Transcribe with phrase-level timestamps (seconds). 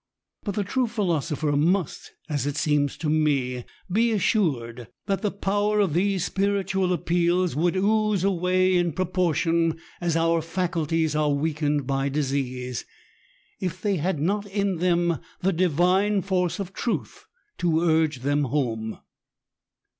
[0.43, 5.29] But the true phi losopher must, as it seems to me, be assured that the
[5.29, 8.39] power of these spiritual appeals would ooze 174 B88ATB.
[8.39, 12.83] away^ in proportion as our faculties are weakened by disease^
[13.59, 17.25] if they had not in them the divine force of truth
[17.59, 18.97] to urge them home.